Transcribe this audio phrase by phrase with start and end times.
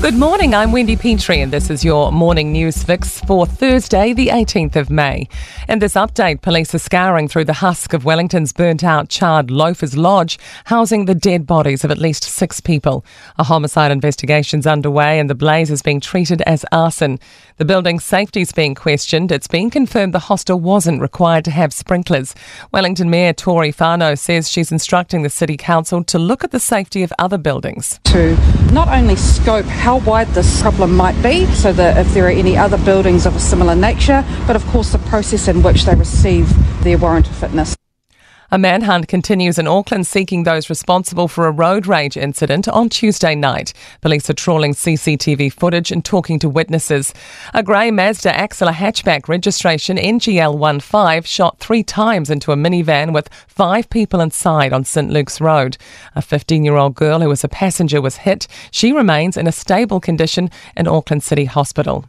[0.00, 4.28] Good morning, I'm Wendy Petrie, and this is your morning news fix for Thursday, the
[4.28, 5.28] 18th of May.
[5.68, 9.96] In this update, police are scouring through the husk of Wellington's burnt out charred Loafers
[9.96, 13.04] Lodge, housing the dead bodies of at least six people.
[13.38, 17.18] A homicide investigation is underway, and the blaze is being treated as arson.
[17.56, 19.32] The building's safety is being questioned.
[19.32, 22.36] It's been confirmed the hostel wasn't required to have sprinklers.
[22.70, 27.02] Wellington Mayor Tory Whanau says she's instructing the City Council to look at the safety
[27.02, 27.98] of other buildings.
[28.04, 28.36] To
[28.72, 32.56] not only scope how wide this problem might be, so that if there are any
[32.56, 36.48] other buildings of a similar nature, but of course the process in which they receive
[36.84, 37.77] their warrant of fitness.
[38.50, 43.34] A manhunt continues in Auckland seeking those responsible for a road rage incident on Tuesday
[43.34, 43.74] night.
[44.00, 47.12] Police are trawling CCTV footage and talking to witnesses.
[47.52, 53.90] A grey Mazda Axela hatchback registration NGL15 shot three times into a minivan with five
[53.90, 55.76] people inside on St Luke's Road.
[56.14, 58.46] A 15 year old girl who was a passenger was hit.
[58.70, 62.06] She remains in a stable condition in Auckland City Hospital.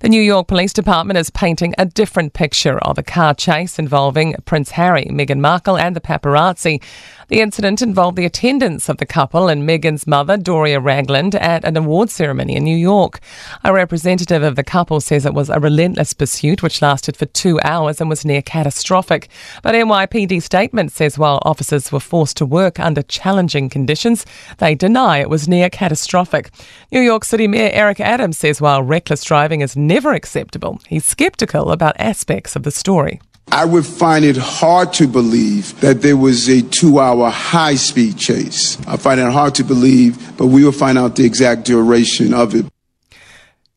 [0.00, 4.34] The New York Police Department is painting a different picture of a car chase involving
[4.44, 6.82] Prince Harry, Meghan Markle, and the paparazzi.
[7.28, 11.76] The incident involved the attendance of the couple and Meghan's mother, Doria Ragland, at an
[11.76, 13.20] award ceremony in New York.
[13.62, 17.60] A representative of the couple says it was a relentless pursuit which lasted for two
[17.62, 19.28] hours and was near catastrophic.
[19.62, 24.26] But NYPD statement says while officers were forced to work under challenging conditions,
[24.58, 26.50] they deny it was near catastrophic.
[26.90, 31.70] New York City Mayor Eric Adams says while reckless driving is never acceptable, he's skeptical
[31.70, 33.20] about aspects of the story.
[33.52, 38.16] I would find it hard to believe that there was a two hour high speed
[38.16, 38.78] chase.
[38.86, 42.54] I find it hard to believe, but we will find out the exact duration of
[42.54, 42.66] it.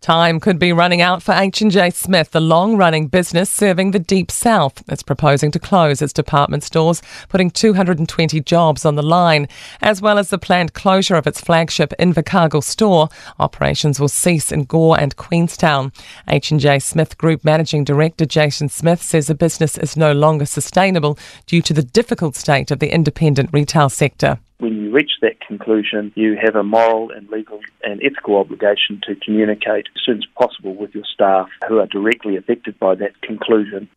[0.01, 4.83] Time could be running out for H&J Smith, the long-running business serving the Deep South.
[4.87, 9.47] It's proposing to close its department stores, putting 220 jobs on the line.
[9.81, 14.65] As well as the planned closure of its flagship Invercargill store, operations will cease in
[14.65, 15.91] Gore and Queenstown.
[16.27, 21.17] H&J Smith Group Managing Director Jason Smith says the business is no longer sustainable
[21.47, 26.35] due to the difficult state of the independent retail sector when reach that conclusion, you
[26.41, 30.95] have a moral and legal and ethical obligation to communicate as soon as possible with
[30.95, 33.87] your staff who are directly affected by that conclusion.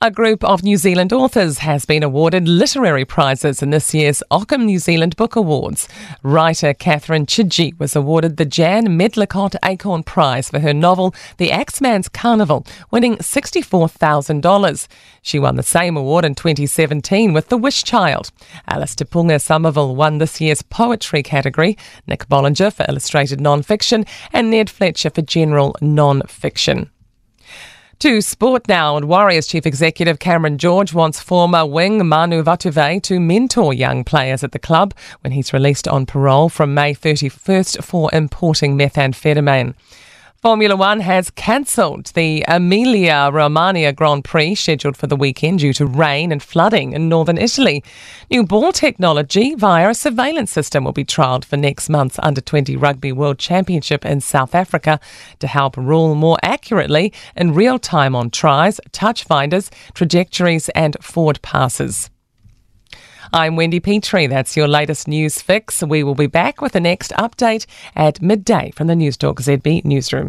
[0.00, 4.64] A group of New Zealand authors has been awarded literary prizes in this year's Ockham
[4.64, 5.88] New Zealand Book Awards.
[6.22, 12.08] Writer Catherine Chidgey was awarded the Jan Medlicott Acorn Prize for her novel The Axeman's
[12.08, 14.86] Carnival, winning $64,000.
[15.20, 18.30] She won the same award in 2017 with The Wish Child.
[18.68, 21.76] Alice Te Punga Somerville won this year's poetry category,
[22.06, 26.88] Nick Bollinger for illustrated non-fiction, and Ned Fletcher for general non-fiction.
[28.00, 33.18] To sport now, and Warriors chief executive Cameron George wants former wing Manu Vatuvei to
[33.18, 38.08] mentor young players at the club when he's released on parole from May 31st for
[38.12, 39.74] importing methamphetamine.
[40.40, 45.84] Formula One has cancelled the Emilia Romagna Grand Prix scheduled for the weekend due to
[45.84, 47.82] rain and flooding in northern Italy.
[48.30, 52.76] New ball technology via a surveillance system will be trialled for next month's Under 20
[52.76, 55.00] Rugby World Championship in South Africa
[55.40, 61.42] to help rule more accurately in real time on tries, touch finders, trajectories, and forward
[61.42, 62.10] passes.
[63.32, 64.26] I'm Wendy Petrie.
[64.26, 65.82] That's your latest news fix.
[65.82, 70.28] We will be back with the next update at midday from the Newstalk ZB newsroom.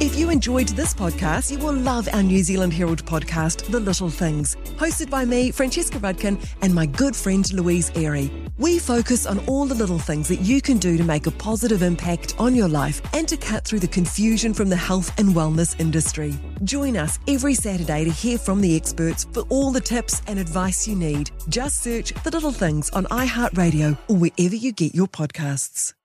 [0.00, 4.08] If you enjoyed this podcast, you will love our New Zealand Herald podcast, The Little
[4.08, 8.30] Things, hosted by me, Francesca Rudkin, and my good friend Louise Airy.
[8.58, 11.82] We focus on all the little things that you can do to make a positive
[11.82, 15.78] impact on your life and to cut through the confusion from the health and wellness
[15.80, 16.38] industry.
[16.62, 20.88] Join us every Saturday to hear from the experts for all the tips and advice
[20.88, 21.30] you need.
[21.48, 25.97] Just search The Little Things on iHeartRadio or wherever you get your podcasts.